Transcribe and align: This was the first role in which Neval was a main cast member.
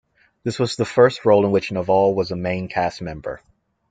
This 0.43 0.57
was 0.57 0.75
the 0.75 0.83
first 0.83 1.25
role 1.25 1.45
in 1.45 1.51
which 1.51 1.69
Neval 1.69 2.15
was 2.15 2.31
a 2.31 2.35
main 2.35 2.67
cast 2.69 3.03
member. 3.03 3.43